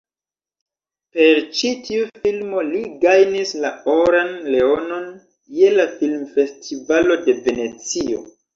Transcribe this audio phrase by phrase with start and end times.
[1.17, 5.07] Per ĉi tiu filmo li gajnis la oran leonon
[5.61, 8.27] je la Filmfestivalo de Venecio.